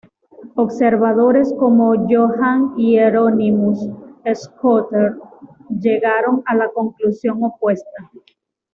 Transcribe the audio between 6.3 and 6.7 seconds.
a la